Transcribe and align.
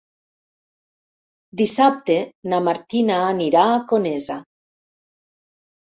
Dissabte 1.61 2.17
na 2.55 2.63
Martina 2.71 3.21
anirà 3.29 3.71
a 3.71 3.79
Conesa. 3.95 4.43